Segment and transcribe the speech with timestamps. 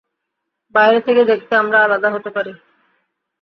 [0.75, 2.53] বাইরে থেকে দেখতে আমরা আলাদা হতে পারি।